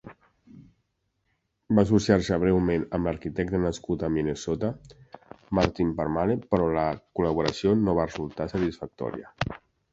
[1.79, 4.73] Va associar-se breument amb l'arquitecte nascut a Minnesota,
[5.61, 6.89] Martin Parmalee, però la
[7.21, 9.59] col·laboració no va resultar satisfactòria.